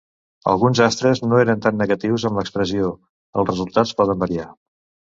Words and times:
Alguns 0.53 0.79
altres 0.85 1.21
no 1.27 1.39
eren 1.43 1.61
tan 1.67 1.79
negatius 1.83 2.27
amb 2.31 2.41
l'expressió 2.43 2.91
"els 2.97 3.53
resultats 3.53 3.97
poden 4.03 4.27
variar". 4.27 4.53